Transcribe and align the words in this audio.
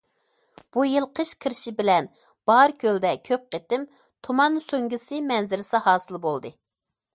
بۇ 0.75 0.85
يىل 0.91 1.03
قىش 1.19 1.33
كىرىشى 1.43 1.73
بىلەن 1.81 2.07
باركۆلدە 2.51 3.13
كۆپ 3.31 3.45
قېتىم 3.53 3.85
تۇمان 4.29 4.59
سۆڭگىسى 4.67 5.23
مەنزىرىسى 5.29 5.85
ھاسىل 5.91 6.23
بولدى. 6.29 6.57